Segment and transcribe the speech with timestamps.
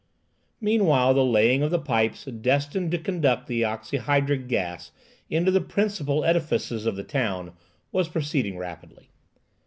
[0.59, 4.91] Meanwhile, the laying of the pipes destined to conduct the oxyhydric gas
[5.29, 7.53] into the principal edifices of the town
[7.91, 9.11] was proceeding rapidly.